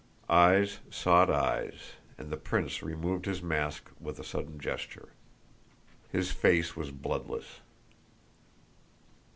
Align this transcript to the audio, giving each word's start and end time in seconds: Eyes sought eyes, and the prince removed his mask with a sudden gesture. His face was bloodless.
Eyes 0.31 0.79
sought 0.89 1.29
eyes, 1.29 1.91
and 2.17 2.31
the 2.31 2.35
prince 2.35 2.81
removed 2.81 3.27
his 3.27 3.43
mask 3.43 3.91
with 3.99 4.17
a 4.17 4.23
sudden 4.23 4.57
gesture. 4.59 5.09
His 6.11 6.31
face 6.31 6.75
was 6.75 6.89
bloodless. 6.89 7.59